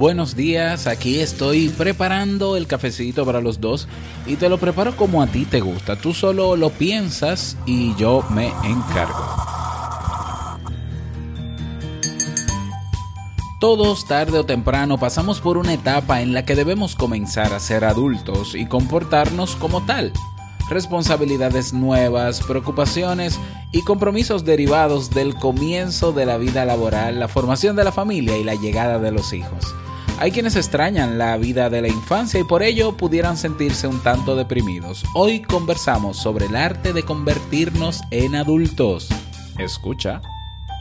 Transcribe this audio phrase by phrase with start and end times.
[0.00, 3.86] Buenos días, aquí estoy preparando el cafecito para los dos
[4.24, 5.96] y te lo preparo como a ti te gusta.
[5.96, 9.22] Tú solo lo piensas y yo me encargo.
[13.60, 17.84] Todos tarde o temprano pasamos por una etapa en la que debemos comenzar a ser
[17.84, 20.14] adultos y comportarnos como tal
[20.70, 23.38] responsabilidades nuevas, preocupaciones
[23.72, 28.44] y compromisos derivados del comienzo de la vida laboral, la formación de la familia y
[28.44, 29.74] la llegada de los hijos.
[30.20, 34.36] Hay quienes extrañan la vida de la infancia y por ello pudieran sentirse un tanto
[34.36, 35.02] deprimidos.
[35.14, 39.08] Hoy conversamos sobre el arte de convertirnos en adultos.
[39.58, 40.20] Escucha.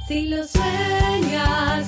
[0.10, 1.88] Si lo sueñas,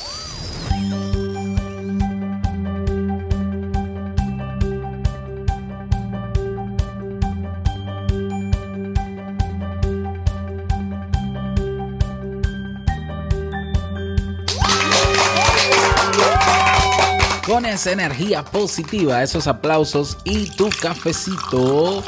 [17.51, 22.01] Con esa energía positiva, esos aplausos y tu cafecito.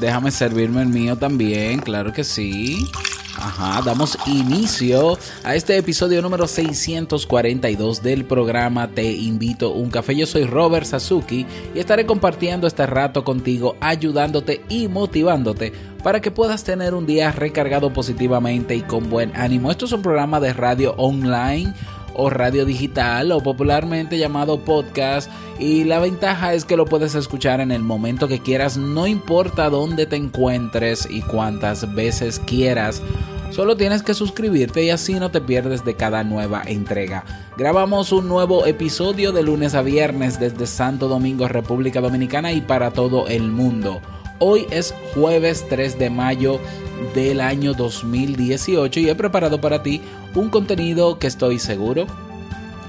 [0.00, 2.84] Déjame servirme el mío también, claro que sí.
[3.36, 10.16] Ajá, damos inicio a este episodio número 642 del programa Te invito un café.
[10.16, 16.32] Yo soy Robert Sasuki y estaré compartiendo este rato contigo, ayudándote y motivándote para que
[16.32, 19.70] puedas tener un día recargado positivamente y con buen ánimo.
[19.70, 21.72] Esto es un programa de radio online
[22.18, 27.60] o radio digital o popularmente llamado podcast y la ventaja es que lo puedes escuchar
[27.60, 33.02] en el momento que quieras, no importa dónde te encuentres y cuántas veces quieras.
[33.50, 37.24] Solo tienes que suscribirte y así no te pierdes de cada nueva entrega.
[37.56, 42.90] Grabamos un nuevo episodio de lunes a viernes desde Santo Domingo, República Dominicana y para
[42.90, 44.02] todo el mundo.
[44.40, 46.60] Hoy es jueves 3 de mayo
[47.14, 50.00] del año 2018 y he preparado para ti
[50.34, 52.06] un contenido que estoy seguro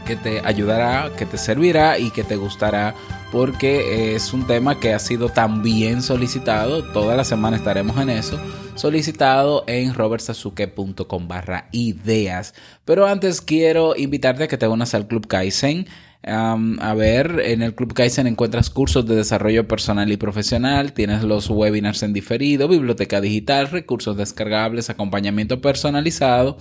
[0.05, 2.95] que te ayudará, que te servirá y que te gustará
[3.31, 8.09] porque es un tema que ha sido tan bien solicitado, toda la semana estaremos en
[8.09, 8.39] eso,
[8.75, 12.55] solicitado en robertsazuke.com barra ideas.
[12.85, 15.87] Pero antes quiero invitarte a que te unas al Club Kaizen
[16.23, 21.49] a ver, en el Club Kaizen encuentras cursos de desarrollo personal y profesional, tienes los
[21.49, 26.57] webinars en diferido, biblioteca digital, recursos descargables, acompañamiento personalizado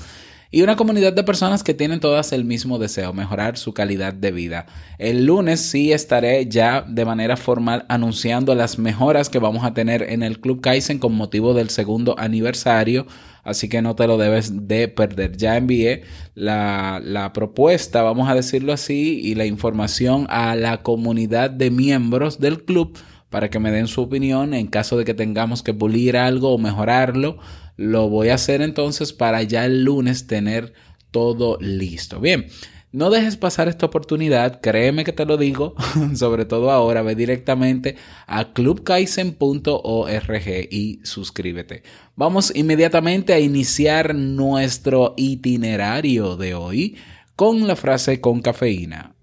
[0.51, 4.31] y una comunidad de personas que tienen todas el mismo deseo, mejorar su calidad de
[4.31, 4.67] vida.
[4.99, 10.03] El lunes sí estaré ya de manera formal anunciando las mejoras que vamos a tener
[10.03, 13.07] en el Club Kaizen con motivo del segundo aniversario,
[13.45, 15.37] así que no te lo debes de perder.
[15.37, 16.05] Ya envié
[16.35, 22.41] la, la propuesta, vamos a decirlo así, y la información a la comunidad de miembros
[22.41, 22.97] del club
[23.29, 26.57] para que me den su opinión en caso de que tengamos que pulir algo o
[26.57, 27.39] mejorarlo
[27.79, 30.75] lo voy a hacer entonces para ya el lunes tener
[31.11, 32.21] todo listo.
[32.21, 32.49] Bien.
[32.91, 35.75] No dejes pasar esta oportunidad, créeme que te lo digo,
[36.15, 37.97] sobre todo ahora, ve directamente
[38.27, 41.83] a clubkaisen.org y suscríbete.
[42.17, 46.97] Vamos inmediatamente a iniciar nuestro itinerario de hoy
[47.37, 49.15] con la frase con cafeína.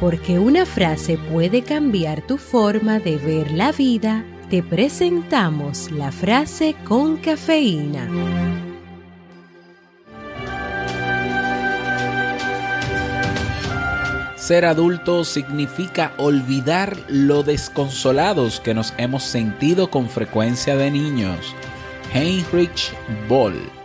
[0.00, 6.74] Porque una frase puede cambiar tu forma de ver la vida te presentamos la frase
[6.84, 8.08] con cafeína.
[14.34, 21.54] Ser adulto significa olvidar lo desconsolados que nos hemos sentido con frecuencia de niños.
[22.12, 22.92] Heinrich
[23.28, 23.79] Boll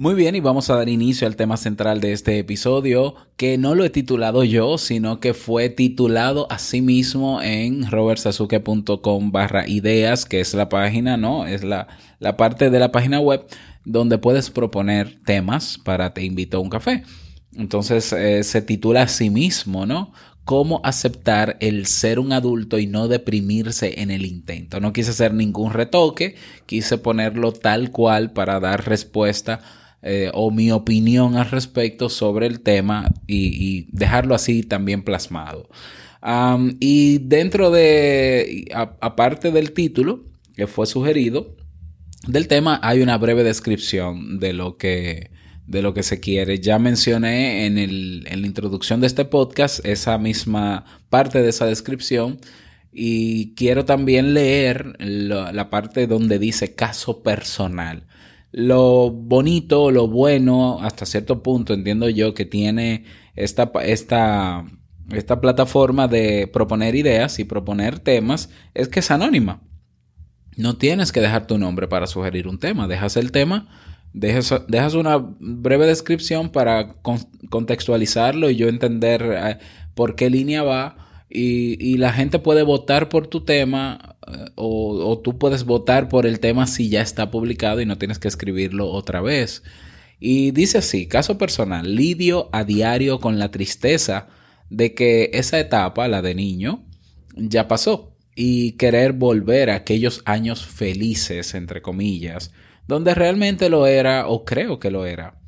[0.00, 3.74] Muy bien, y vamos a dar inicio al tema central de este episodio, que no
[3.74, 10.40] lo he titulado yo, sino que fue titulado sí mismo en robertsazuke.com barra ideas, que
[10.40, 11.46] es la página, ¿no?
[11.46, 11.86] Es la,
[12.18, 13.44] la parte de la página web
[13.84, 17.02] donde puedes proponer temas para Te invito a un café.
[17.54, 20.14] Entonces eh, se titula sí mismo, ¿no?
[20.46, 24.80] cómo aceptar el ser un adulto y no deprimirse en el intento.
[24.80, 29.60] No quise hacer ningún retoque, quise ponerlo tal cual para dar respuesta
[30.02, 35.68] eh, o mi opinión al respecto sobre el tema y, dejarlo así también plasmado.
[36.80, 38.66] y dentro de,
[39.00, 40.24] aparte del título
[40.54, 41.56] que fue sugerido,
[42.26, 45.30] del tema hay una breve descripción de lo que
[45.70, 46.58] de lo que se quiere.
[46.58, 51.64] Ya mencioné en, el, en la introducción de este podcast esa misma parte de esa
[51.64, 52.40] descripción
[52.92, 58.04] y quiero también leer la, parte donde dice caso personal.
[58.52, 63.04] Lo bonito, lo bueno, hasta cierto punto entiendo yo que tiene
[63.36, 64.64] esta, esta,
[65.12, 69.62] esta plataforma de proponer ideas y proponer temas es que es anónima.
[70.56, 72.88] No tienes que dejar tu nombre para sugerir un tema.
[72.88, 73.68] Dejas el tema
[74.12, 76.94] Dejas, una breve descripción para
[77.48, 79.58] contextualizarlo y yo entender eh,
[79.94, 80.96] por qué línea va.
[81.32, 86.40] Y, la gente puede votar por tu tema eh, o, tú puedes votar por el
[86.40, 89.62] tema si ya está publicado y no tienes que escribirlo otra vez.
[90.18, 94.26] Y dice así, caso personal, lidio a diario con la tristeza
[94.70, 96.84] de que esa etapa, la de niño,
[97.36, 102.50] ya pasó y querer volver a aquellos años felices, entre comillas,
[102.88, 105.40] donde realmente lo era o creo que lo era.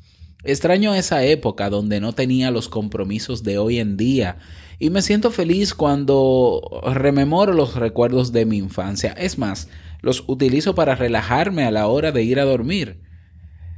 [0.45, 4.37] Extraño esa época donde no tenía los compromisos de hoy en día
[4.83, 9.13] y me siento feliz cuando rememoro los recuerdos de mi infancia.
[9.13, 9.69] Es más,
[10.01, 12.99] los utilizo para relajarme a la hora de ir a dormir.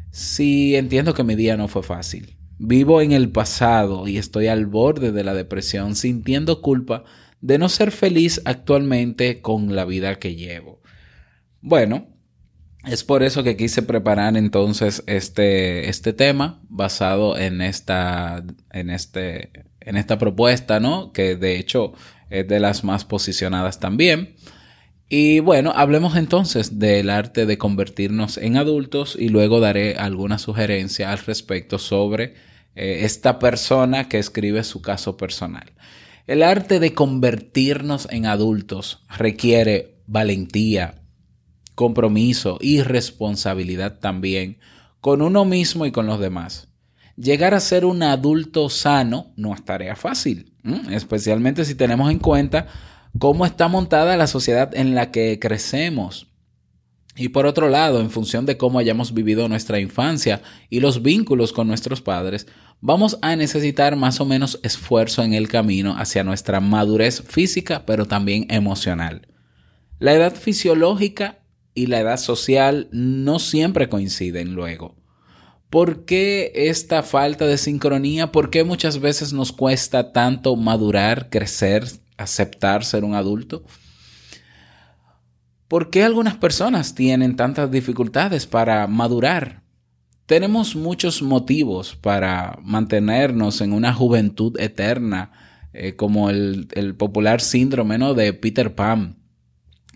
[0.10, 2.38] Sí, entiendo que mi día no fue fácil.
[2.58, 7.04] Vivo en el pasado y estoy al borde de la depresión sintiendo culpa
[7.40, 10.82] de no ser feliz actualmente con la vida que llevo.
[11.62, 12.08] Bueno,
[12.88, 19.66] es por eso que quise preparar entonces este, este tema basado en esta, en, este,
[19.86, 21.14] en esta propuesta, ¿no?
[21.14, 21.94] Que de hecho
[22.30, 24.36] es de las más posicionadas también.
[25.08, 31.12] Y bueno, hablemos entonces del arte de convertirnos en adultos y luego daré alguna sugerencia
[31.12, 32.34] al respecto sobre
[32.76, 35.74] eh, esta persona que escribe su caso personal.
[36.26, 41.04] El arte de convertirnos en adultos requiere valentía,
[41.76, 44.58] compromiso y responsabilidad también
[45.02, 46.68] con uno mismo y con los demás.
[47.18, 50.52] Llegar a ser un adulto sano no es tarea fácil,
[50.92, 52.68] especialmente si tenemos en cuenta
[53.20, 56.28] cómo está montada la sociedad en la que crecemos.
[57.16, 61.54] Y por otro lado, en función de cómo hayamos vivido nuestra infancia y los vínculos
[61.54, 62.48] con nuestros padres,
[62.82, 68.06] vamos a necesitar más o menos esfuerzo en el camino hacia nuestra madurez física, pero
[68.06, 69.30] también emocional.
[70.00, 71.40] La edad fisiológica
[71.74, 75.05] y la edad social no siempre coinciden luego.
[75.76, 78.32] ¿Por qué esta falta de sincronía?
[78.32, 81.84] ¿Por qué muchas veces nos cuesta tanto madurar, crecer,
[82.16, 83.62] aceptar ser un adulto?
[85.68, 89.64] ¿Por qué algunas personas tienen tantas dificultades para madurar?
[90.28, 95.34] Tenemos muchos motivos para mantenernos en una juventud eterna,
[95.74, 99.18] eh, como el, popular síndrome de Peter Pan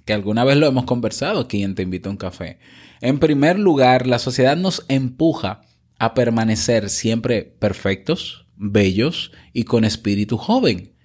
[0.03, 2.57] que alguna vez lo hemos conversado aquí en Te invito a un café.
[2.99, 5.61] En primer lugar, la sociedad nos empuja
[5.99, 10.95] a permanecer siempre perfectos, bellos y con espíritu joven.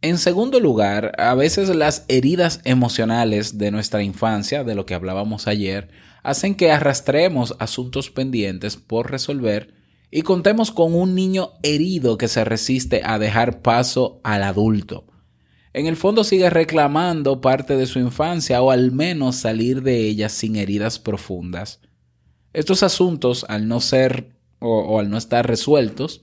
[0.00, 5.46] En segundo lugar, a veces las heridas emocionales de nuestra infancia, de lo que hablábamos
[5.46, 5.90] ayer,
[6.22, 9.74] hacen que arrastremos asuntos pendientes por resolver
[10.10, 15.04] y contemos con un niño herido que se resiste a dejar paso al adulto
[15.78, 20.28] en el fondo sigue reclamando parte de su infancia o al menos salir de ella
[20.28, 21.80] sin heridas profundas.
[22.58, 26.22] Estos asuntos, al no ser o, al no estar resueltos,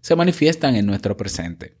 [0.00, 1.76] se manifiestan en nuestro presente.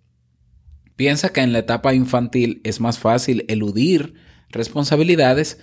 [0.94, 4.14] Piensa que en la etapa infantil es más fácil eludir
[4.48, 5.58] responsabilidades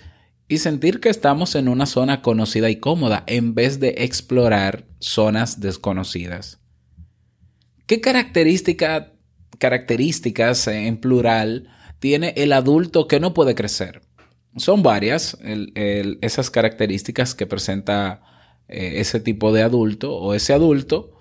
[0.46, 5.60] y sentir que estamos en una zona conocida y cómoda en vez de explorar zonas
[5.60, 6.60] desconocidas.
[7.86, 9.14] ¿Qué característica
[9.56, 14.02] características en plural tiene el adulto que no puede crecer?
[14.58, 15.38] Son varias
[16.20, 18.22] esas características que presenta
[18.68, 21.12] eh, ese tipo de adulto o ese adulto.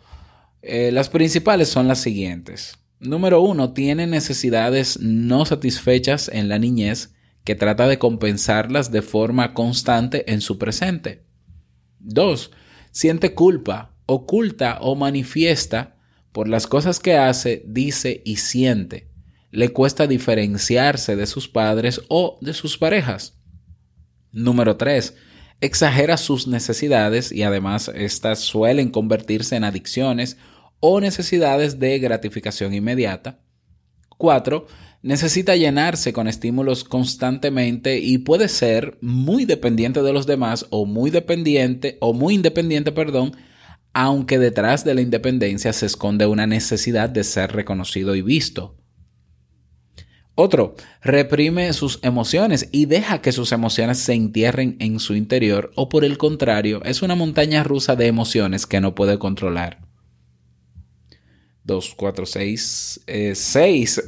[0.62, 2.78] Eh, las principales son las siguientes.
[3.00, 7.14] Número uno, tiene necesidades no satisfechas en la niñez
[7.44, 11.24] que trata de compensarlas de forma constante en su presente.
[12.00, 12.52] Dos,
[12.92, 15.96] siente culpa, oculta o manifiesta
[16.32, 19.08] por las cosas que hace, dice y siente.
[19.52, 23.38] Le cuesta diferenciarse de sus padres o de sus parejas.
[24.32, 25.16] Número 3.
[25.62, 30.38] Exagera sus necesidades y además estas suelen convertirse en adicciones
[30.80, 33.40] o necesidades de gratificación inmediata.
[34.18, 34.68] Cuatro,
[35.02, 41.10] necesita llenarse con estímulos constantemente y puede ser muy dependiente de los demás o muy
[41.10, 43.36] dependiente o muy independiente, perdón,
[43.94, 48.76] aunque detrás de la independencia se esconde una necesidad de ser reconocido y visto.
[50.40, 55.90] Otro, reprime sus emociones y deja que sus emociones se entierren en su interior o
[55.90, 59.80] por el contrario, es una montaña rusa de emociones que no puede controlar.
[61.64, 63.02] 2, 4, 6,
[63.34, 64.04] 6.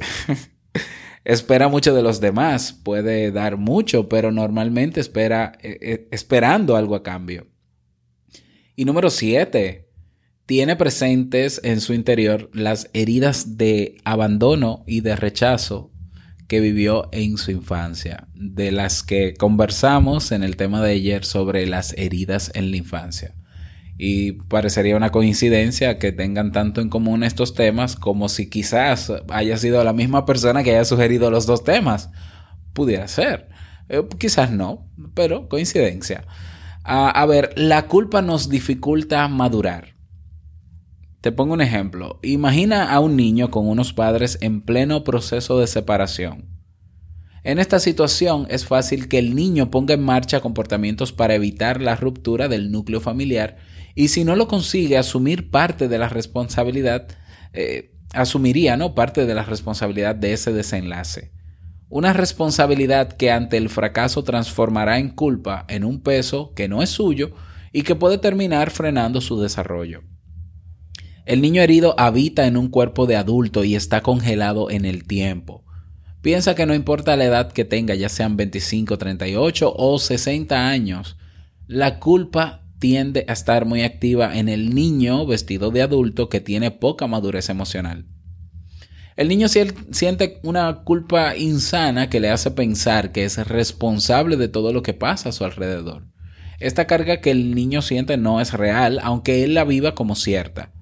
[1.24, 6.94] espera mucho de los demás, puede dar mucho, pero normalmente espera eh, eh, esperando algo
[6.94, 7.48] a cambio.
[8.76, 9.88] Y número 7,
[10.46, 15.89] tiene presentes en su interior las heridas de abandono y de rechazo
[16.50, 21.64] que vivió en su infancia, de las que conversamos en el tema de ayer sobre
[21.68, 23.36] las heridas en la infancia.
[23.96, 29.58] Y parecería una coincidencia que tengan tanto en común estos temas como si quizás haya
[29.58, 32.10] sido la misma persona que haya sugerido los dos temas.
[32.72, 33.48] Pudiera ser.
[33.88, 36.24] Eh, quizás no, pero coincidencia.
[36.82, 39.89] Ah, a ver, la culpa nos dificulta madurar.
[41.20, 42.18] Te pongo un ejemplo.
[42.22, 46.46] Imagina a un niño con unos padres en pleno proceso de separación.
[47.44, 51.94] En esta situación es fácil que el niño ponga en marcha comportamientos para evitar la
[51.94, 53.56] ruptura del núcleo familiar
[53.94, 57.08] y si no lo consigue asumir parte de la responsabilidad,
[57.52, 58.94] eh, asumiría ¿no?
[58.94, 61.32] parte de la responsabilidad de ese desenlace.
[61.90, 66.88] Una responsabilidad que ante el fracaso transformará en culpa en un peso que no es
[66.88, 67.32] suyo
[67.72, 70.02] y que puede terminar frenando su desarrollo.
[71.30, 75.62] El niño herido habita en un cuerpo de adulto y está congelado en el tiempo.
[76.22, 81.18] Piensa que no importa la edad que tenga, ya sean 25, 38 o 60 años,
[81.68, 86.72] la culpa tiende a estar muy activa en el niño vestido de adulto que tiene
[86.72, 88.06] poca madurez emocional.
[89.16, 94.72] El niño siente una culpa insana que le hace pensar que es responsable de todo
[94.72, 96.08] lo que pasa a su alrededor.
[96.58, 100.72] Esta carga que el niño siente no es real, aunque él la viva como cierta.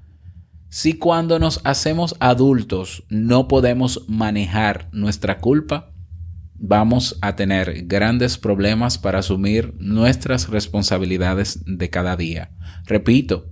[0.71, 5.95] Si cuando nos hacemos adultos no podemos manejar nuestra culpa,
[6.59, 12.51] vamos a tener grandes problemas para asumir nuestras responsabilidades de cada día.
[12.85, 13.47] Repito,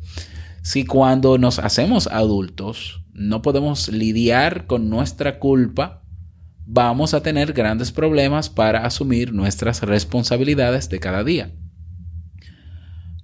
[0.61, 6.03] si cuando nos hacemos adultos no podemos lidiar con nuestra culpa,
[6.67, 11.55] vamos a tener grandes problemas para asumir nuestras responsabilidades de cada día.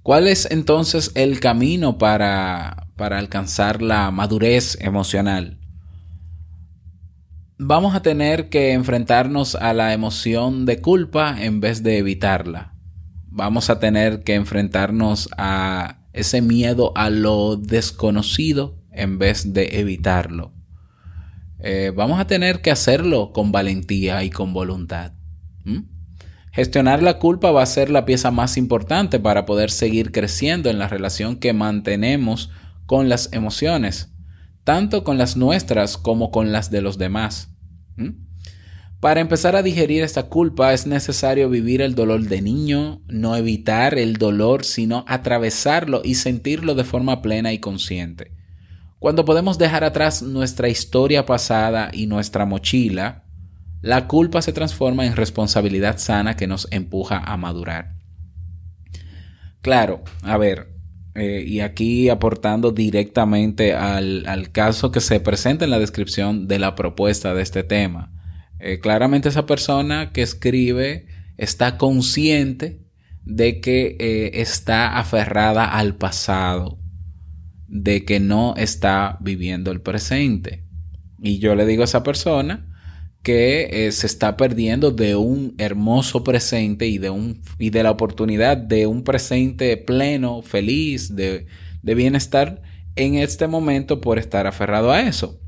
[0.01, 5.59] ¿Cuál es entonces el camino para para alcanzar la madurez emocional.
[7.57, 12.73] Vamos a tener que enfrentarnos a la emoción de culpa en vez de evitarla.
[13.27, 20.53] Vamos a tener que enfrentarnos a ese miedo a lo desconocido en vez de evitarlo.
[21.59, 25.13] Eh, vamos a tener que hacerlo con valentía y con voluntad.
[26.51, 30.77] Gestionar la culpa va a ser la pieza más importante para poder seguir creciendo en
[30.77, 32.51] la relación que mantenemos
[32.85, 34.13] con las emociones,
[34.63, 37.49] tanto con las nuestras como con las de los demás.
[38.99, 43.97] Para empezar a digerir esta culpa es necesario vivir el dolor de niño, no evitar
[43.97, 48.31] el dolor, sino atravesarlo y sentirlo de forma plena y consciente.
[48.99, 53.25] Cuando podemos dejar atrás nuestra historia pasada y nuestra mochila,
[53.81, 57.95] la culpa se transforma en responsabilidad sana que nos empuja a madurar.
[59.61, 60.72] Claro, a ver,
[61.15, 66.75] eh, y aquí aportando directamente al, caso que se presenta en la descripción de la
[66.75, 68.11] propuesta de este tema.
[68.59, 72.81] Eh, claramente esa persona que escribe está consciente
[73.25, 76.79] de que eh, está aferrada al pasado,
[77.67, 80.63] de que no está viviendo el presente.
[81.21, 82.72] Y yo le digo a esa persona,
[83.23, 87.91] que eh, se está perdiendo de un hermoso presente y de, un, y de la
[87.91, 91.47] oportunidad de un presente pleno, feliz, de,
[91.81, 92.61] de bienestar
[92.95, 95.39] en este momento por estar aferrado a eso.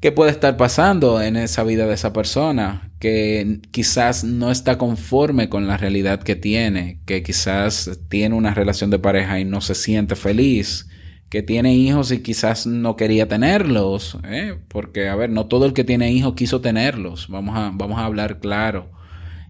[0.00, 2.92] ¿Qué puede estar pasando en esa vida de esa persona?
[3.00, 8.90] Que quizás no está conforme con la realidad que tiene, que quizás tiene una relación
[8.90, 10.88] de pareja y no se siente feliz,
[11.28, 14.58] que tiene hijos y quizás no quería tenerlos, ¿eh?
[14.68, 18.06] porque, a ver, no todo el que tiene hijos quiso tenerlos, vamos a, vamos a
[18.06, 18.90] hablar claro,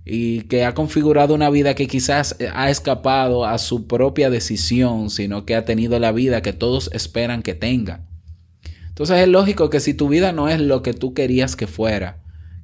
[0.04, 5.44] y que ha configurado una vida que quizás ha escapado a su propia decisión, sino
[5.44, 8.06] que ha tenido la vida que todos esperan que tenga.
[8.88, 12.22] Entonces es lógico que si tu vida no es lo que tú querías que fuera,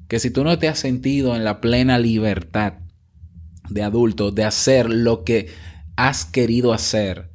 [0.09, 2.75] que si tú no te has sentido en la plena libertad
[3.69, 5.49] de adulto de hacer lo que
[5.97, 7.31] has querido hacer,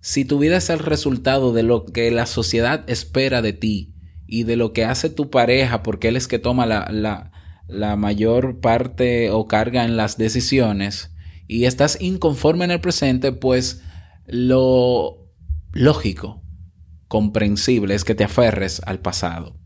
[0.00, 3.94] si tu vida es el resultado de lo que la sociedad espera de ti
[4.26, 7.30] y de lo que hace tu pareja, porque él es que toma la,
[7.68, 11.12] la, mayor parte o carga en las decisiones,
[11.46, 13.82] y estás inconforme en el presente, pues
[14.26, 15.28] lo
[15.72, 16.42] lógico,
[17.08, 19.58] comprensible es que te aferres al pasado.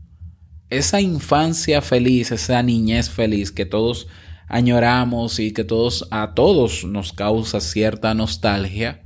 [0.71, 4.09] Esa infancia feliz, esa niñez feliz que todos
[4.49, 9.03] añoramos y que todos a todos nos causa cierta nostalgia,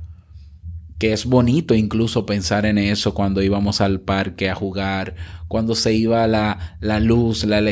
[0.99, 5.15] que es bonito incluso pensar en eso cuando íbamos al parque a jugar,
[5.47, 7.71] cuando se iba la, la luz, la, la,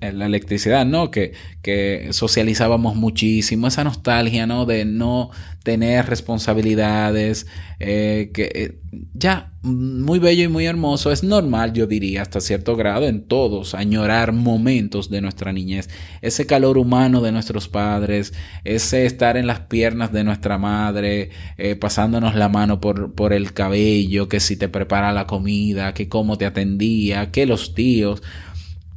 [0.00, 1.10] la electricidad, ¿no?
[1.10, 4.66] Que, que socializábamos muchísimo, esa nostalgia, ¿no?
[4.66, 5.30] De no
[5.62, 7.46] tener responsabilidades,
[7.80, 8.78] eh, que eh,
[9.12, 13.74] ya, muy bello y muy hermoso, es normal, yo diría, hasta cierto grado, en todos,
[13.74, 15.90] añorar momentos de nuestra niñez,
[16.22, 18.32] ese calor humano de nuestros padres,
[18.64, 23.52] ese estar en las piernas de nuestra madre, eh, pasándonos la mano por, por el
[23.52, 28.22] cabello, que si te prepara la comida, que cómo te atendía, que los tíos,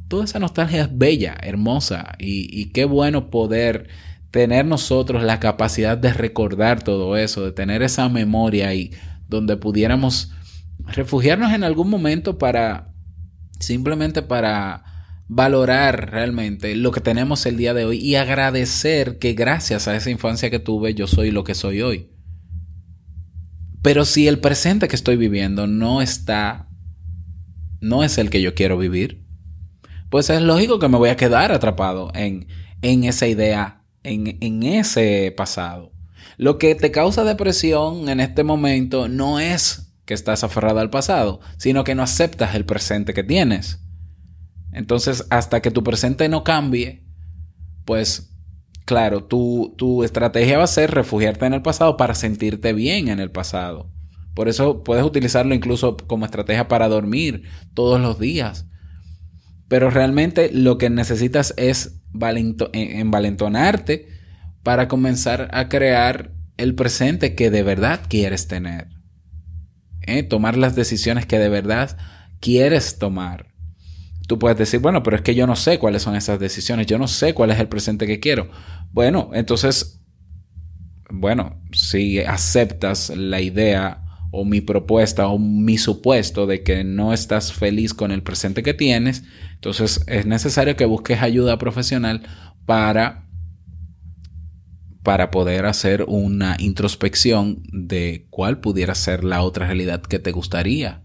[0.08, 3.88] toda esa nostalgia es bella, hermosa y, qué bueno poder
[4.30, 8.90] tener nosotros la capacidad de recordar todo eso, de tener esa memoria ahí,
[9.28, 10.32] donde pudiéramos
[10.86, 12.92] refugiarnos en algún momento para
[13.60, 14.84] simplemente para
[15.28, 20.10] valorar realmente lo que tenemos el día de hoy y agradecer que gracias a esa
[20.10, 22.10] infancia que tuve yo soy lo que soy hoy.
[23.82, 26.68] Pero si el presente que estoy viviendo no está,
[27.80, 29.23] no es el que yo quiero vivir,
[30.14, 32.46] pues es lógico que me voy a quedar atrapado en,
[32.82, 35.90] en esa idea, en, en ese pasado.
[36.36, 41.40] Lo que te causa depresión en este momento no es que estás aferrado al pasado,
[41.56, 43.80] sino que no aceptas el presente que tienes.
[44.70, 47.04] Entonces, hasta que tu presente no cambie,
[47.84, 48.36] pues
[48.84, 53.18] claro, tu, tu, estrategia va a ser refugiarte en el pasado para sentirte bien en
[53.18, 53.90] el pasado.
[54.32, 58.68] Por eso puedes utilizarlo incluso como estrategia para dormir todos los días.
[59.68, 64.08] Pero realmente lo que necesitas es envalentonarte
[64.62, 68.88] para comenzar a crear el presente que de verdad quieres tener.
[70.02, 70.22] ¿Eh?
[70.22, 71.96] Tomar las decisiones que de verdad
[72.40, 73.54] quieres tomar.
[74.26, 76.98] Tú puedes decir, bueno, pero es que yo no sé cuáles son esas decisiones, yo
[76.98, 78.50] no sé cuál es el presente que quiero.
[78.90, 80.00] Bueno, entonces,
[81.10, 84.03] bueno, si aceptas la idea
[84.34, 88.74] o mi propuesta o mi supuesto de que no estás feliz con el presente que
[88.74, 89.22] tienes,
[89.54, 92.22] entonces es necesario que busques ayuda profesional
[92.66, 93.24] para
[95.04, 101.02] para poder hacer una introspección de cuál pudiera ser la otra realidad que te gustaría.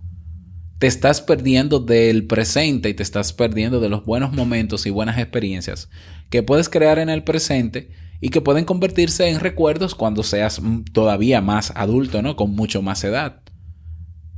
[0.79, 5.19] Te estás perdiendo del presente y te estás perdiendo de los buenos momentos y buenas
[5.19, 5.89] experiencias
[6.29, 7.89] que puedes crear en el presente
[8.21, 10.61] y que pueden convertirse en recuerdos cuando seas
[10.93, 12.35] todavía más adulto, ¿no?
[12.35, 13.41] Con mucho más edad.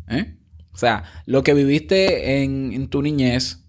[0.07, 0.37] ¿Eh?
[0.73, 3.65] O sea, lo que viviste en, en, tu niñez,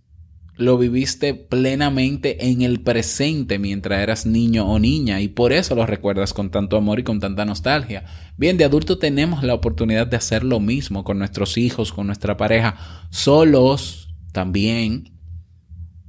[0.57, 5.87] lo viviste plenamente en el presente mientras eras niño o niña y por eso lo
[5.87, 8.05] recuerdas con tanto amor y con tanta nostalgia.
[8.37, 12.37] Bien, de adulto tenemos la oportunidad de hacer lo mismo con nuestros hijos, con nuestra
[12.37, 12.77] pareja,
[13.11, 15.19] solos también.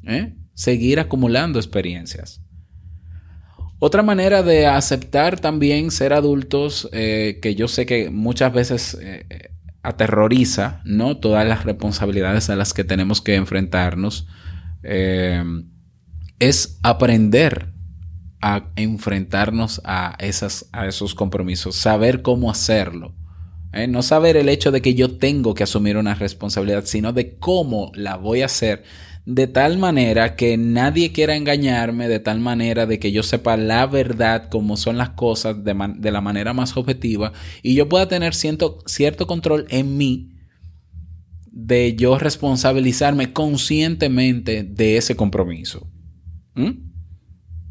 [0.03, 0.35] ¿eh?
[0.53, 2.42] Seguir acumulando experiencias.
[3.85, 9.51] Otra manera de aceptar también ser adultos, eh, que yo sé que muchas veces eh,
[9.81, 11.17] aterroriza, ¿no?
[11.17, 14.25] Todas las responsabilidades a las que tenemos que enfrentarnos,
[14.83, 15.43] eh,
[16.39, 17.73] es aprender
[18.39, 23.13] a enfrentarnos a, esas, a esos compromisos, saber cómo hacerlo.
[23.89, 27.91] No saber el hecho de que yo tengo que asumir una responsabilidad, sino de cómo
[27.95, 28.83] la voy a hacer
[29.25, 33.85] de tal manera que nadie quiera engañarme, de tal manera de que yo sepa la
[33.87, 37.31] verdad, como son las cosas, de, la manera más objetiva,
[37.61, 40.29] y yo pueda tener cierto, cierto control en mí
[41.51, 45.87] de yo responsabilizarme conscientemente de ese compromiso.
[46.55, 46.69] ¿Mm?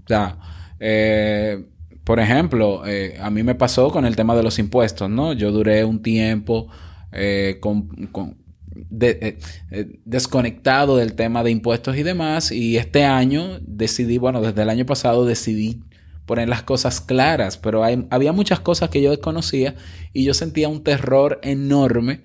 [0.05, 0.39] O sea,
[0.81, 1.65] eh,
[2.05, 5.33] por ejemplo, eh, a mí me pasó con el tema de los impuestos, ¿no?
[5.33, 6.69] Yo duré un tiempo
[7.13, 7.89] eh, con,
[9.01, 9.39] eh,
[9.71, 12.53] eh, desconectado del tema de impuestos y demás.
[12.53, 15.83] Y este año decidí, bueno, desde el año pasado decidí
[16.27, 19.75] poner las cosas claras, pero había muchas cosas que yo desconocía
[20.13, 22.23] y yo sentía un terror enorme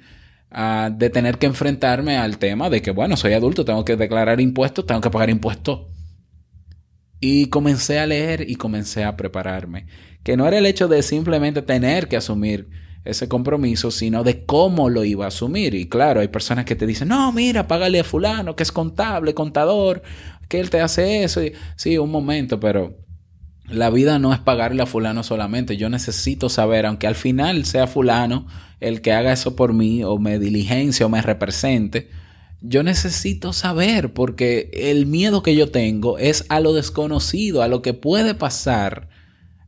[0.52, 4.40] ah, de tener que enfrentarme al tema de que, bueno, soy adulto, tengo que declarar
[4.40, 5.88] impuestos, tengo que pagar impuestos.
[7.20, 9.88] Y comencé a leer y comencé a prepararme.
[10.24, 12.70] Que no era el hecho de simplemente tener que asumir
[13.10, 15.74] ese compromiso, sino de cómo lo iba a asumir.
[15.74, 19.34] Y claro, hay personas que te dicen, no, mira, págale a fulano, que es contable,
[19.34, 20.04] contador,
[20.48, 21.42] que él te hace eso.
[21.76, 22.98] Sí, un momento, pero
[23.70, 25.78] la vida no es pagarle a fulano solamente.
[25.78, 28.48] Yo necesito saber, aunque al final sea fulano
[28.80, 32.10] el que haga eso por mí, o me diligencia, o me represente,
[32.62, 37.82] yo necesito saber porque el miedo que yo tengo es a lo desconocido, a lo
[37.82, 39.10] que puede pasar.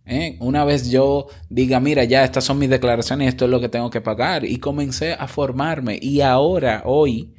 [0.10, 0.38] ¿Eh?
[0.40, 3.90] Una vez yo diga, mira, ya estas son mis declaraciones, esto es lo que tengo
[3.90, 4.44] que pagar.
[4.44, 6.00] Y comencé a formarme.
[6.02, 7.36] Y ahora, hoy,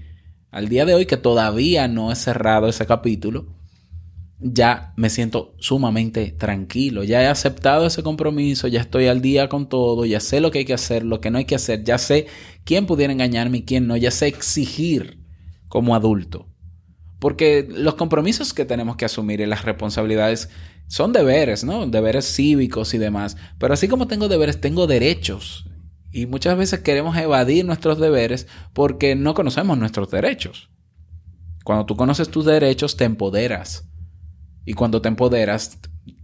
[0.50, 3.46] al día de hoy, que todavía no he cerrado ese capítulo,
[4.38, 7.04] ya me siento sumamente tranquilo.
[7.04, 10.61] Ya he aceptado ese compromiso, ya estoy al día con todo, ya sé lo que
[10.61, 12.26] hay que hacer, lo que no hay que hacer, ya sé
[12.64, 15.18] quién pudiera engañarme y quién no, ya sé exigir
[15.68, 16.48] como adulto.
[17.18, 20.48] Porque los compromisos que tenemos que asumir y las responsabilidades
[20.90, 21.87] son deberes, ¿no?
[21.87, 23.37] Deberes cívicos y demás.
[23.59, 25.64] Pero así como tengo deberes, tengo derechos.
[26.11, 30.68] Y muchas veces queremos evadir nuestros deberes porque no conocemos nuestros derechos.
[31.62, 33.88] Cuando tú conoces tus derechos, te empoderas.
[34.64, 35.79] Y cuando te empoderas,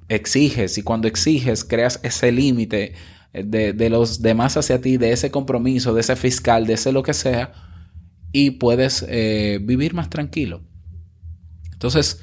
[0.09, 0.79] exiges.
[0.79, 2.95] Y cuando exiges, creas ese límite
[3.33, 7.05] de, de, los demás hacia ti, de ese compromiso, de ese fiscal, de ese lo
[7.05, 7.53] que sea,
[8.33, 10.65] y puedes eh, vivir más tranquilo.
[11.71, 12.21] Entonces,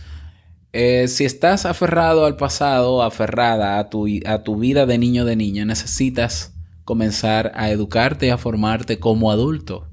[0.74, 5.36] eh, si estás aferrado al pasado, aferrada a tu, a tu vida de niño de
[5.36, 9.88] niña, necesitas comenzar a educarte y a formarte como adulto.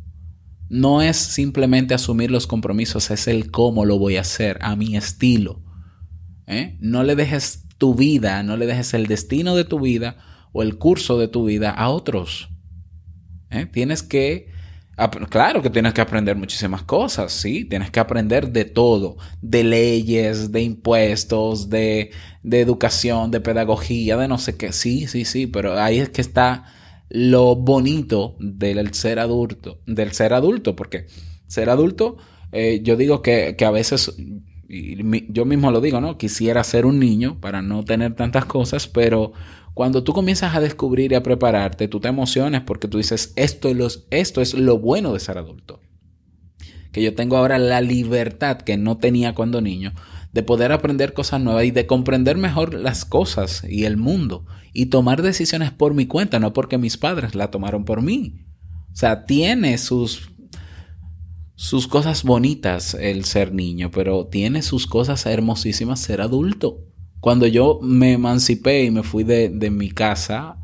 [0.70, 4.96] No es simplemente asumir los compromisos, es el cómo lo voy a hacer, a mi
[4.96, 5.62] estilo.
[6.46, 6.78] ¿eh?
[6.80, 10.16] No le dejes tu vida, no le dejes el destino de tu vida
[10.52, 12.48] o el curso de tu vida a otros.
[13.72, 14.50] Tienes que
[15.30, 20.52] Claro que tienes que aprender muchísimas cosas, sí, tienes que aprender de todo, de leyes,
[20.52, 22.10] de impuestos, de,
[22.42, 26.20] de, educación, de pedagogía, de no sé qué, sí, sí, sí, pero ahí es que
[26.20, 26.66] está
[27.08, 31.06] lo bonito del ser adulto, del ser adulto, porque
[31.46, 32.18] ser adulto,
[32.52, 34.14] eh, yo digo que, que a veces,
[34.70, 36.16] yo mismo lo digo, ¿no?
[36.16, 39.32] Quisiera ser un niño para no tener tantas cosas, pero
[39.74, 43.68] cuando tú comienzas a descubrir y a prepararte, tú te emociones porque tú dices, esto
[43.68, 45.80] es, esto es lo bueno de ser adulto.
[46.92, 49.92] Que yo tengo ahora la libertad que no tenía cuando niño
[50.32, 54.86] de poder aprender cosas nuevas y de comprender mejor las cosas y el mundo y
[54.86, 58.44] tomar decisiones por mi cuenta, no porque mis padres la tomaron por mí.
[58.92, 60.29] O sea, tiene sus
[61.60, 66.86] sus cosas bonitas el ser niño, pero tiene sus cosas hermosísimas ser adulto.
[67.20, 70.56] Cuando yo me emancipé y me fui de, mi casa,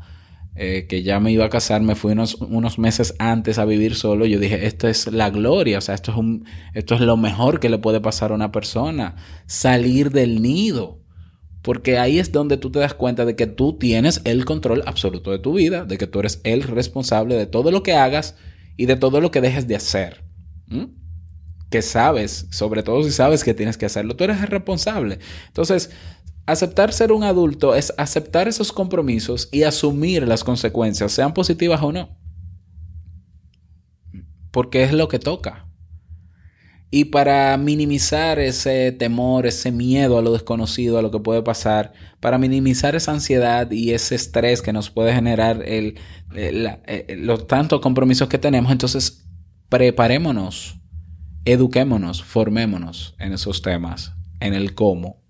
[0.55, 3.93] eh, que ya me iba a casar, me fui unos, unos, meses antes a vivir
[3.93, 7.15] solo, yo dije, esto es la gloria, o sea, esto es, un, esto es lo
[7.15, 11.03] mejor que le puede pasar a una persona, salir del nido.
[11.61, 15.29] Porque ahí es donde tú te das cuenta de que tú tienes el control absoluto
[15.29, 18.35] de tu vida, de que tú eres el responsable de todo lo que hagas
[18.77, 20.26] y de todo lo que dejes de hacer.
[21.69, 25.19] Que sabes, sobre todo si sabes que tienes que hacerlo, tú eres el responsable.
[25.47, 25.89] Entonces,
[26.47, 31.91] Aceptar ser un adulto es aceptar esos compromisos y asumir las consecuencias, sean positivas o
[31.91, 32.17] no.
[34.51, 35.67] Porque es lo que toca.
[36.89, 41.91] Y para minimizar ese temor, ese miedo a lo desconocido, a lo que puede pasar,
[42.21, 45.99] para minimizar esa ansiedad y ese estrés que nos puede generar el,
[47.09, 49.26] los tantos compromisos que tenemos, entonces
[49.69, 50.79] preparémonos,
[51.45, 55.21] eduquémonos, formémonos en esos temas, en el cómo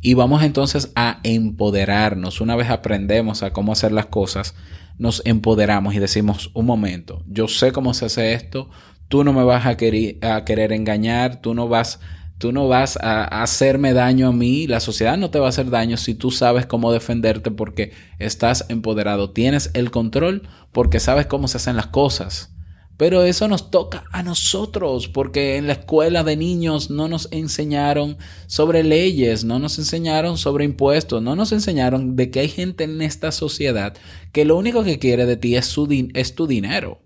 [0.00, 2.40] y vamos entonces a empoderarnos.
[2.40, 4.54] Una vez aprendemos a cómo hacer las cosas,
[4.98, 8.70] nos empoderamos y decimos, un momento, yo sé cómo se hace esto,
[9.08, 12.00] tú no me vas a querer, a querer engañar, tú no vas,
[12.38, 15.50] tú no vas a, a hacerme daño a mí, la sociedad no te va a
[15.50, 21.26] hacer daño si tú sabes cómo defenderte porque estás empoderado, tienes el control porque sabes
[21.26, 22.54] cómo se hacen las cosas.
[23.00, 28.18] Pero eso nos toca a nosotros, porque en la escuela de niños no nos enseñaron
[28.46, 33.00] sobre leyes, no nos enseñaron sobre impuestos, no nos enseñaron de que hay gente en
[33.00, 33.94] esta sociedad
[34.32, 37.00] que lo único que quiere de ti es, su es tu dinero.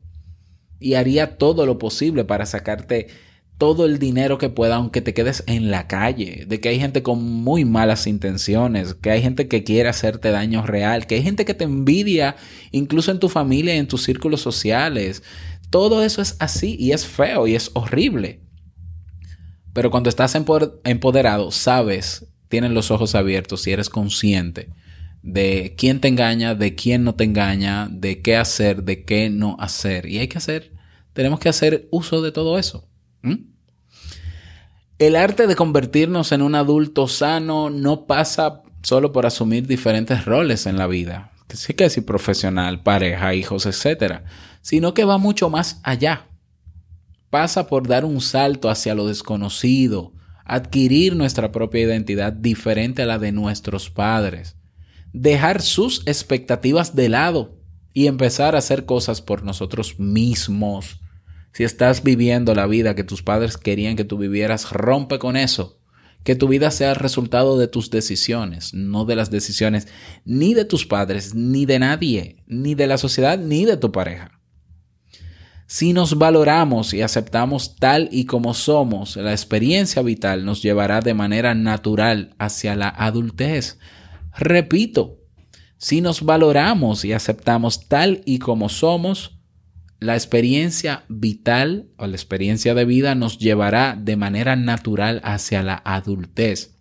[0.81, 3.07] Y haría todo lo posible para sacarte
[3.57, 7.05] todo el dinero que pueda, aunque te quedes en la calle, de que hay gente
[7.05, 11.45] con muy malas intenciones, que hay gente que quiere hacerte daño real, que hay gente
[11.45, 12.35] que te envidia
[12.73, 15.23] incluso en tu familia y en tus círculos sociales,
[15.75, 18.39] todo eso es así y es feo y es horrible.
[19.73, 24.69] Pero cuando estás empoderado, sabes, tienes los ojos abiertos y eres consciente
[25.25, 29.57] de quién te engaña, de quién no te engaña, de qué hacer, de qué no
[29.59, 30.07] hacer.
[30.07, 30.71] Y hay que hacer,
[31.13, 32.87] tenemos que hacer uso de todo eso.
[35.01, 40.67] El arte de convertirnos en un adulto sano no pasa solo por asumir diferentes roles
[40.67, 41.33] en la vida.
[41.53, 44.25] Sí que es profesional, pareja, hijos, etcétera
[44.65, 46.31] sino que va mucho más allá.
[47.29, 50.15] Pasa por dar un salto hacia lo desconocido,
[50.47, 54.57] adquirir nuestra propia identidad diferente a la de nuestros padres,
[55.13, 57.61] dejar sus expectativas de lado
[57.93, 61.01] y empezar a hacer cosas por nosotros mismos,
[61.53, 65.79] Si estás viviendo la vida que tus padres querían que tú vivieras, rompe con eso.
[66.25, 69.87] Que tu vida sea el resultado de tus decisiones, no de las decisiones
[70.25, 74.34] ni de tus padres, ni de nadie, ni de la sociedad, ni de tu pareja.
[75.75, 81.15] Si nos valoramos y aceptamos tal y como somos, la experiencia vital nos llevará de
[81.15, 83.81] manera natural hacia la adultez.
[84.39, 85.19] Repito,
[85.77, 89.41] si nos valoramos y aceptamos tal y como somos,
[89.99, 95.83] la experiencia vital o la experiencia de vida nos llevará de manera natural hacia la
[95.85, 96.79] adultez.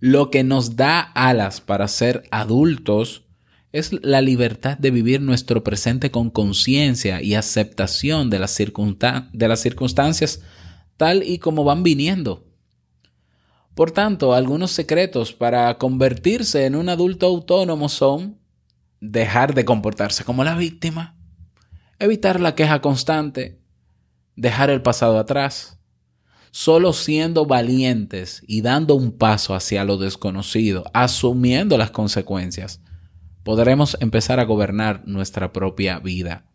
[0.00, 3.25] Lo que nos da alas para ser adultos
[3.72, 9.60] es la libertad de vivir nuestro presente con conciencia y aceptación de las, de las
[9.60, 10.42] circunstancias
[10.96, 12.46] tal y como van viniendo.
[13.74, 18.38] Por tanto, algunos secretos para convertirse en un adulto autónomo son
[19.00, 21.16] dejar de comportarse como la víctima,
[21.98, 23.60] evitar la queja constante,
[24.34, 25.78] dejar el pasado atrás,
[26.50, 32.80] solo siendo valientes y dando un paso hacia lo desconocido, asumiendo las consecuencias,
[33.46, 36.46] podremos empezar a gobernar nuestra propia vida.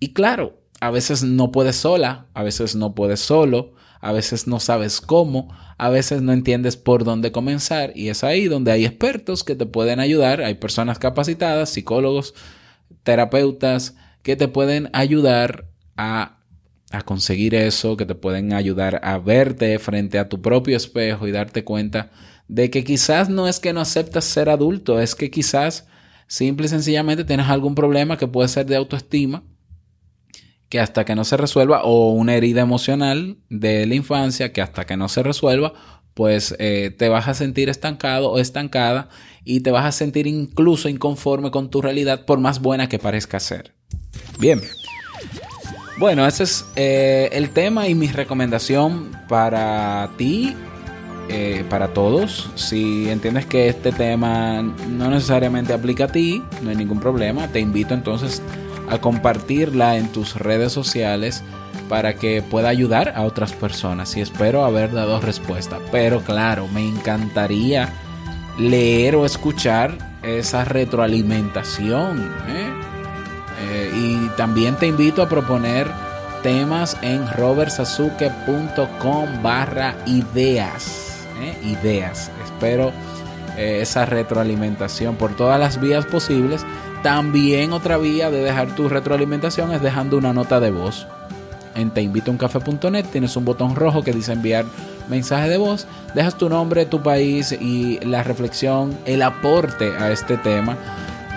[0.00, 4.58] Y claro, a veces no puedes sola, a veces no puedes solo, a veces no
[4.58, 9.44] sabes cómo, a veces no entiendes por dónde comenzar y es ahí donde hay expertos
[9.44, 12.34] que te pueden ayudar, hay personas capacitadas, psicólogos,
[13.04, 13.94] terapeutas
[14.24, 16.40] que te pueden ayudar a,
[16.90, 21.30] a conseguir eso, que te pueden ayudar a verte frente a tu propio espejo y
[21.30, 22.10] darte cuenta
[22.48, 25.86] de que quizás no es que no aceptas ser adulto, es que quizás
[26.30, 29.42] simple y sencillamente tienes algún problema que puede ser de autoestima
[30.68, 34.86] que hasta que no se resuelva, o una herida emocional de la infancia que hasta
[34.86, 35.72] que no se resuelva,
[36.14, 39.08] pues eh, te vas a sentir estancado o estancada
[39.44, 43.40] y te vas a sentir incluso inconforme con tu realidad por más buena que parezca
[43.40, 43.74] ser.
[44.38, 44.60] Bien.
[45.98, 50.54] Bueno, ese es eh, el tema y mi recomendación para ti,
[51.32, 52.50] eh, para todos.
[52.56, 57.46] Si entiendes que este tema no necesariamente aplica a ti, no hay ningún problema.
[57.46, 58.42] Te invito entonces
[58.88, 61.44] a compartirla en tus redes sociales
[61.88, 65.78] para que pueda ayudar a otras personas y espero haber dado respuesta.
[65.92, 67.88] Pero claro, me encantaría
[68.58, 72.28] leer o escuchar esa retroalimentación.
[72.48, 72.70] ¿eh?
[73.62, 75.86] Eh, y también te invito a proponer
[76.42, 81.09] temas en robertsazuke.com barra ideas.
[81.40, 81.56] ¿Eh?
[81.64, 82.30] Ideas.
[82.44, 82.92] Espero
[83.56, 86.64] esa retroalimentación por todas las vías posibles
[87.02, 91.06] también otra vía de dejar tu retroalimentación es dejando una nota de voz.
[91.74, 94.66] En teinvitouncafe.net tienes un botón rojo que dice enviar
[95.08, 95.86] mensaje de voz.
[96.14, 100.76] Dejas tu nombre, tu país y la reflexión, el aporte a este tema.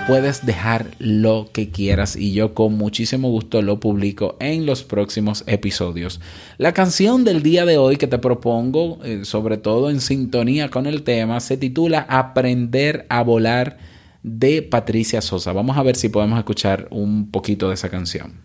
[0.08, 5.46] Puedes dejar lo que quieras y yo con muchísimo gusto lo publico en los próximos
[5.48, 6.20] episodios.
[6.58, 10.88] La canción del día de hoy que te propongo, eh, sobre todo en sintonía con
[10.88, 13.78] el tema, se titula Aprender a volar
[14.24, 15.54] de Patricia Sosa.
[15.54, 18.43] Vamos a ver si podemos escuchar un poquito de esa canción.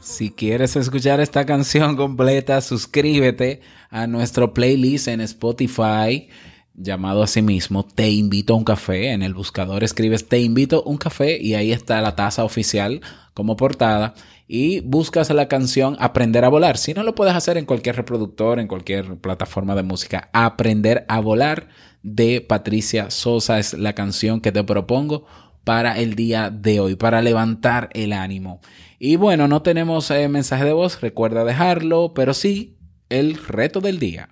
[0.00, 6.28] Si quieres escuchar esta canción completa, suscríbete a nuestro playlist en Spotify
[6.74, 9.12] llamado a sí mismo Te invito a un café.
[9.12, 13.00] En el buscador escribes Te invito a un café y ahí está la taza oficial
[13.34, 14.14] como portada
[14.46, 16.76] y buscas la canción Aprender a volar.
[16.76, 21.20] Si no lo puedes hacer en cualquier reproductor, en cualquier plataforma de música, Aprender a
[21.20, 21.68] volar
[22.02, 25.26] de Patricia Sosa es la canción que te propongo
[25.64, 28.60] para el día de hoy, para levantar el ánimo.
[29.02, 32.76] Y bueno, no tenemos eh, mensaje de voz, recuerda dejarlo, pero sí
[33.08, 34.28] el reto del día.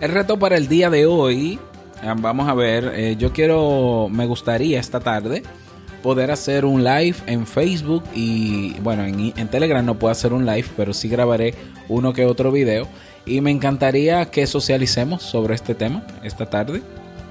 [0.00, 1.58] El reto para el día de hoy,
[2.02, 5.42] eh, vamos a ver, eh, yo quiero, me gustaría esta tarde
[6.02, 10.44] poder hacer un live en Facebook y bueno, en, en, Telegram no puedo hacer un
[10.44, 11.54] live, pero sí grabaré
[11.88, 12.88] uno que otro video
[13.24, 16.82] y me encantaría que socialicemos sobre este tema esta tarde,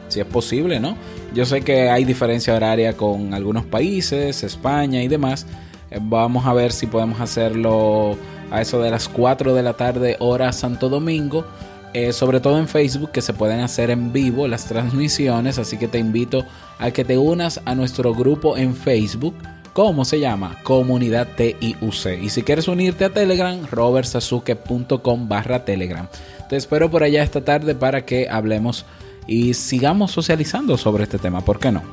[0.08, 0.96] si es posible, ¿no?
[1.34, 5.46] Yo sé que hay diferencia horaria con algunos países, España y demás,
[5.92, 8.18] Eh, vamos a ver si podemos hacerlo
[8.50, 11.46] a eso de las 4 de la tarde hora Santo Domingo.
[11.94, 15.88] Eh, sobre todo en Facebook que se pueden hacer en vivo las transmisiones, así que
[15.88, 16.46] te invito
[16.80, 19.36] a que te unas a nuestro grupo en Facebook.
[19.74, 20.58] ¿Cómo se llama?
[20.64, 22.22] Comunidad TIUC.
[22.22, 26.08] Y si quieres unirte a Telegram, robertsazuke.com barra Telegram.
[26.50, 28.86] Te espero por allá esta tarde para que hablemos
[29.28, 31.42] y sigamos socializando sobre este tema.
[31.42, 31.84] ¿Por qué no?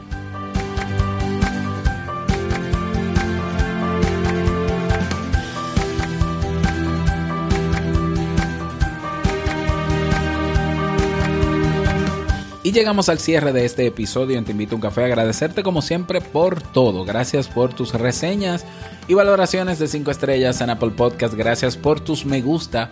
[12.68, 15.02] Y llegamos al cierre de este episodio en Te Invito a un Café.
[15.02, 17.06] Agradecerte como siempre por todo.
[17.06, 18.66] Gracias por tus reseñas
[19.08, 21.32] y valoraciones de 5 estrellas en Apple Podcast.
[21.32, 22.90] Gracias por tus me gusta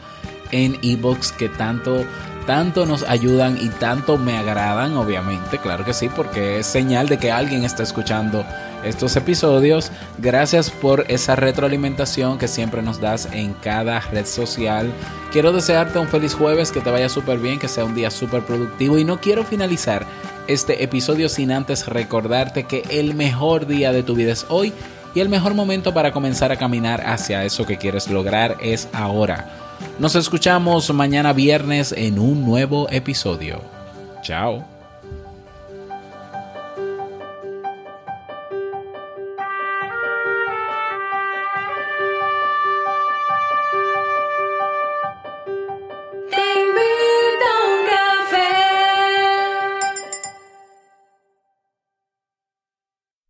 [0.50, 2.06] en Ebox que tanto
[2.46, 7.18] tanto nos ayudan y tanto me agradan, obviamente, claro que sí, porque es señal de
[7.18, 8.44] que alguien está escuchando
[8.84, 9.90] estos episodios.
[10.18, 14.92] Gracias por esa retroalimentación que siempre nos das en cada red social.
[15.32, 18.42] Quiero desearte un feliz jueves, que te vaya súper bien, que sea un día súper
[18.42, 20.06] productivo y no quiero finalizar
[20.46, 24.72] este episodio sin antes recordarte que el mejor día de tu vida es hoy
[25.14, 29.65] y el mejor momento para comenzar a caminar hacia eso que quieres lograr es ahora.
[29.98, 33.60] Nos escuchamos mañana viernes en un nuevo episodio.
[34.22, 34.75] Chao.